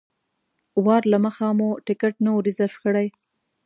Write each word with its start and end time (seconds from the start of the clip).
وار 0.85 1.03
له 1.11 1.17
مخه 1.25 1.47
مو 1.59 1.69
ټکټ 1.85 2.13
نه 2.25 2.31
و 2.33 2.43
ریزرف 2.47 2.75
کړی. 2.83 3.07